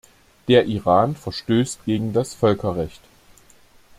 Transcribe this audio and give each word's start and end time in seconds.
Der 0.47 0.65
Iran 0.65 1.15
verstößt 1.15 1.85
gegen 1.85 2.11
das 2.11 2.33
Völkerrecht. 2.33 3.01